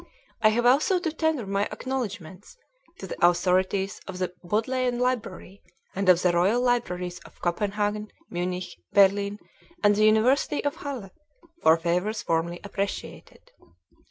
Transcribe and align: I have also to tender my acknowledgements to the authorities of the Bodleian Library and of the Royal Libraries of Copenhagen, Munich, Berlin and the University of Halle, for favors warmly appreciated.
I 0.41 0.49
have 0.49 0.65
also 0.65 0.97
to 0.97 1.11
tender 1.11 1.45
my 1.45 1.65
acknowledgements 1.65 2.57
to 2.97 3.05
the 3.05 3.23
authorities 3.23 4.01
of 4.07 4.17
the 4.17 4.33
Bodleian 4.43 4.97
Library 4.97 5.61
and 5.93 6.09
of 6.09 6.23
the 6.23 6.31
Royal 6.31 6.59
Libraries 6.59 7.19
of 7.19 7.39
Copenhagen, 7.39 8.09
Munich, 8.31 8.79
Berlin 8.93 9.37
and 9.83 9.95
the 9.95 10.05
University 10.05 10.63
of 10.65 10.77
Halle, 10.77 11.11
for 11.61 11.77
favors 11.77 12.25
warmly 12.27 12.59
appreciated. 12.63 13.51